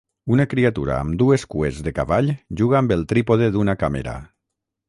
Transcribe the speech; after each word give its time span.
Una 0.35 0.45
criatura 0.53 0.95
amb 1.01 1.19
dues 1.23 1.43
cues 1.55 1.83
de 1.89 1.93
cavall 1.99 2.31
juga 2.63 2.81
amb 2.81 2.97
el 2.97 3.07
trípode 3.15 3.55
d'una 3.57 3.81
càmera. 3.85 4.19